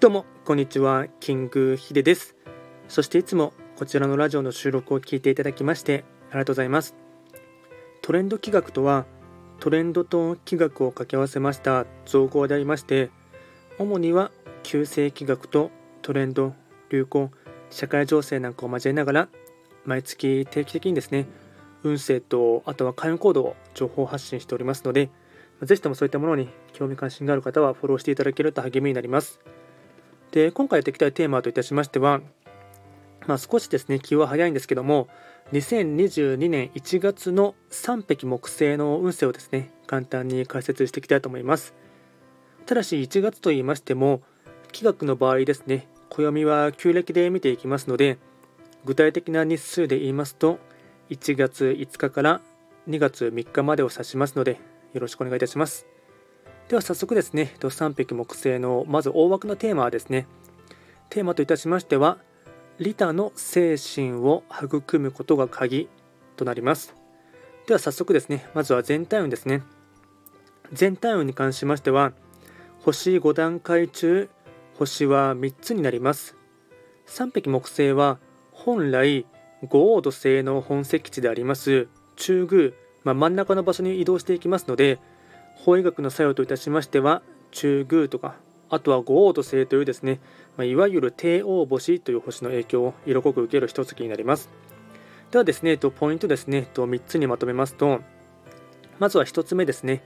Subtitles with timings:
[0.00, 2.36] どうもこんにちはキングヒデです。
[2.86, 6.94] そしていつもこちらのラジオの収録を聞いていただきましてありがとうございます。
[8.00, 9.06] トレンド企画とは
[9.58, 13.10] トレンドと企画を掛け合わせました造語でありまして
[13.80, 14.30] 主には
[14.62, 16.54] 旧世企画とトレンド
[16.90, 17.32] 流行
[17.70, 19.28] 社会情勢なんかを交えながら
[19.84, 21.26] 毎月定期的にですね
[21.82, 25.10] 運勢とあとは開運行動を情報発信しておりますので
[25.64, 29.40] ぜひともそういったものに興味関心がある方はフォローしていただけると励みになります。
[30.32, 32.20] で今回やっていきたいテーマといたしましては、
[33.26, 35.08] まあ、少しですね気は早いんですけども
[35.52, 41.74] 2022年1月の3匹木星の運勢をですね簡単に解説していきたいと思います。
[42.66, 44.20] ただし1月と言いましても
[44.72, 48.18] 気学の場合ですね暦は旧暦で見ていきますので
[48.84, 50.58] 具体的な日数で言いますと
[51.08, 52.40] 1月5日から
[52.86, 54.60] 2月3日までを指しますので
[54.92, 55.86] よろしくお願いいたします。
[56.68, 60.26] では早速ですね3匹木星のまず大枠のテーマはですね
[61.08, 62.18] テーマといたしましては
[62.78, 65.88] 利他の精神を育むことが鍵
[66.36, 66.94] となります。
[67.66, 69.62] では早速ですねまずは全体運ですね。
[70.72, 72.12] 全体運に関しましては
[72.80, 74.28] 星5段階中
[74.78, 76.36] 星は3つになります。
[77.06, 78.18] 3匹木星は
[78.52, 79.24] 本来
[79.62, 82.72] 五黄土星の本石地であります中宮、
[83.04, 84.98] まあ、真ん中の場所に移動していきますので
[85.64, 88.36] 法医学の作用といたしましては中宮とか
[88.70, 90.20] あとは五黄土星というですね、
[90.56, 94.50] まあ、いわゆる帝王星という星の影響を色濃く受ける一月になります。
[95.30, 98.00] ではですねポイントですね3つにまとめますと
[98.98, 100.02] まずは1つ目ですね。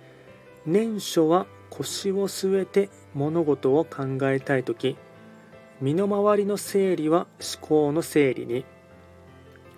[0.64, 4.96] 年初は腰を据えて物事を考えたい時
[5.80, 8.64] 身の回りの整理は思考の整理に。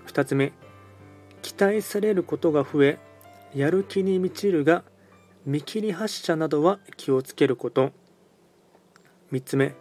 [0.06, 0.52] 2つ目
[1.40, 2.98] 期待されることが増え
[3.54, 4.84] やる気に満ちるが
[5.46, 7.92] 見切り発車などは気をつけること。
[9.32, 9.74] 3つ目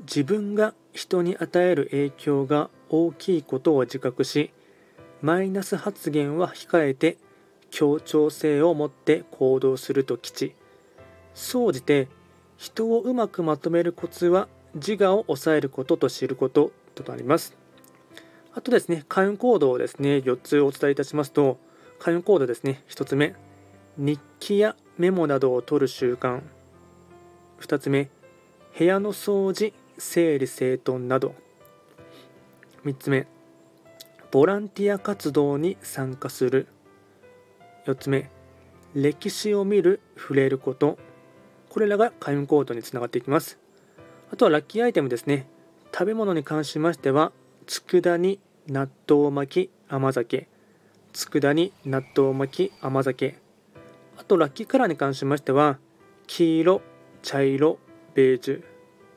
[0.00, 4.52] 自分が人に与える影響が大きいことを自覚し
[5.22, 7.18] マイナス発言は控えて
[7.70, 10.54] 協調性を持って行動すると吉。
[11.34, 12.08] 総じて
[12.56, 16.72] 人をうまくまとめるコツは自我を抑えることと知ること。
[16.94, 17.56] となります。
[18.52, 21.58] あとですね開運行動をですね4つお伝えいたしますと
[21.98, 23.34] 開運行動ですね1つ目。
[23.96, 26.42] 日記やメモなどを取る習慣。
[27.60, 28.08] 2つ目
[28.78, 31.34] 部屋の掃除整理整頓など。
[32.84, 33.26] 3つ目
[34.30, 36.68] ボランティア活動に参加する。
[37.86, 38.30] 4つ目
[38.94, 40.98] 歴史を見る触れること。
[41.68, 43.58] これらが開運行動につながっていきます。
[44.32, 45.46] あとはラッキーアイテムですね。
[45.92, 47.32] 食べ物に関しましては
[47.66, 50.48] 佃煮納豆巻き甘酒。
[51.12, 53.49] 佃煮納豆巻き甘酒。
[54.30, 55.80] とラッキーカラーに関しましては
[56.28, 56.82] 黄色
[57.22, 57.78] 茶色
[58.14, 58.62] ベージュ。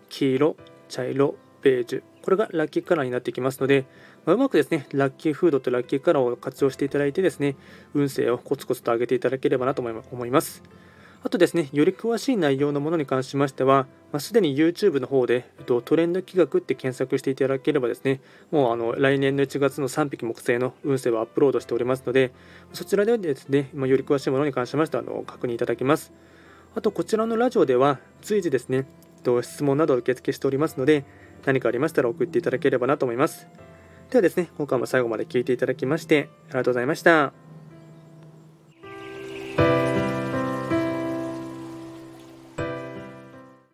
[0.09, 0.56] 黄色
[0.90, 2.03] 茶色ベージュ。
[2.24, 3.85] これがラッキーカラーになってきますので、
[4.25, 7.56] ま、うまくですねラッキーフードとラッキーカラーを活用していただいてですね
[7.94, 10.63] 運勢をコツコツと上げていただければなと思います。
[11.23, 22.31] あとですねより詳しい内容のものに関しましてはまあ、すでに YouTube の方で、えっと、トレンド企画って検索していただければですね、もうあの来年の1月の3匹木星の運勢をアップロードしておりますので、
[22.73, 26.13] そちらでですね、まあ、より詳しいものに関しましてはあの確認いただきます。
[26.75, 28.85] あと、こちらのラジオでは随時ですね、
[29.17, 31.06] えっと質問などを受付しておりますので、
[31.44, 33.47] 何かありましたら送っていただければなと思います。
[34.12, 37.43] ではですね、今回も最後まで聞いていただきまして、ありがとうございました。